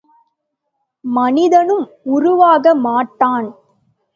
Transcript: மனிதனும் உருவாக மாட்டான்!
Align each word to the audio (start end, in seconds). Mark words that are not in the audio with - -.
மனிதனும் 1.03 1.85
உருவாக 2.07 2.75
மாட்டான்! 2.79 3.47